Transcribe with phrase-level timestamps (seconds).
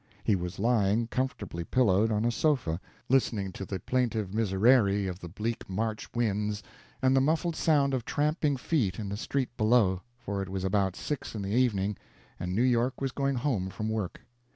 [0.23, 5.29] He was lying, comfortably pillowed, on a sofa, listening to the plaintive Miserere of the
[5.29, 6.63] bleak March winds
[7.03, 10.95] and the muffled sound of tramping feet in the street below for it was about
[10.95, 11.97] six in the evening,
[12.39, 14.21] and New York was going home from work.